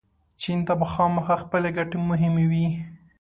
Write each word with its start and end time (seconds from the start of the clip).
چین 0.41 0.59
ته 0.67 0.73
به 0.79 0.85
خامخا 0.93 1.35
خپلې 1.43 1.69
ګټې 1.77 1.97
مهمې 2.09 2.45
وي. 2.51 2.67